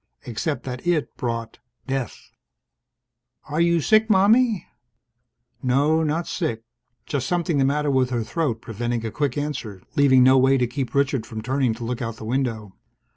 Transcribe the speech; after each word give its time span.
Except 0.23 0.63
that 0.63 0.87
it 0.87 1.15
brought 1.15 1.59
death... 1.85 2.31
"Are 3.43 3.61
you 3.61 3.79
sick, 3.79 4.09
Mommie?" 4.09 4.65
No, 5.61 6.01
not 6.01 6.25
sick. 6.25 6.63
Just 7.05 7.27
something 7.27 7.59
the 7.59 7.65
matter 7.65 7.91
with 7.91 8.09
her 8.09 8.23
throat, 8.23 8.61
preventing 8.63 9.05
a 9.05 9.11
quick 9.11 9.37
answer, 9.37 9.79
leaving 9.95 10.23
no 10.23 10.39
way 10.39 10.57
to 10.57 10.65
keep 10.65 10.95
Richard 10.95 11.27
from 11.27 11.43
turning 11.43 11.75
to 11.75 11.83
look 11.83 12.01
out 12.01 12.15
the 12.15 12.25
window. 12.25 12.73